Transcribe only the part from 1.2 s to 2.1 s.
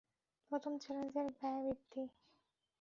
এর ব্যয় বৃদ্ধি।